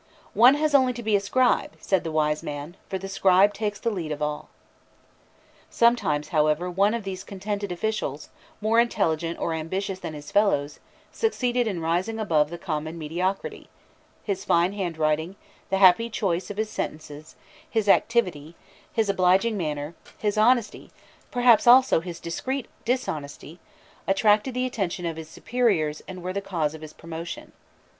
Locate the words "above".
12.17-12.49